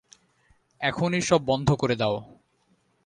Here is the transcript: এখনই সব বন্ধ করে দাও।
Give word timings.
এখনই 0.81 1.21
সব 1.21 1.41
বন্ধ 1.45 1.67
করে 1.73 1.95
দাও। 1.95 2.15